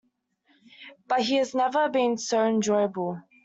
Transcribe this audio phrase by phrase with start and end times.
[1.07, 3.19] But he has never been so enjoyable.